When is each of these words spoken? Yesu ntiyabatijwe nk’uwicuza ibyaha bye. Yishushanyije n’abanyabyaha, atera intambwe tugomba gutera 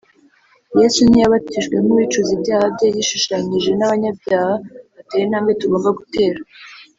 Yesu 0.79 0.99
ntiyabatijwe 1.05 1.75
nk’uwicuza 1.83 2.31
ibyaha 2.37 2.67
bye. 2.75 2.87
Yishushanyije 2.95 3.71
n’abanyabyaha, 3.75 4.53
atera 4.99 5.23
intambwe 5.25 5.51
tugomba 5.61 5.89
gutera 5.99 6.39